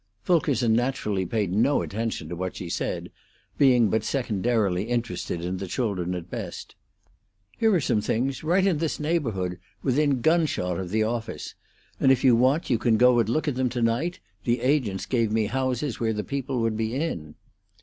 [0.23, 3.11] Fulkerson naturally paid no attention to what she said,
[3.59, 6.73] being but secondarily interested in the children at the best.
[7.55, 11.53] "Here are some things right in this neighborhood, within gunshot of the office,
[11.99, 15.05] and if you want you can go and look at them to night; the agents
[15.05, 17.35] gave me houses where the people would be in."